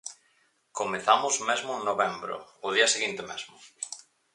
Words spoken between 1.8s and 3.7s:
novembro, ao día seguinte mesmo.